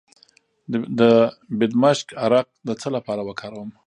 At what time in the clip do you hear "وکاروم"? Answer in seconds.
3.29-3.69